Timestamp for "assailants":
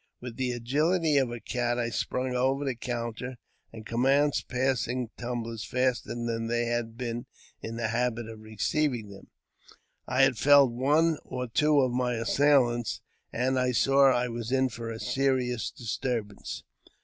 12.15-12.99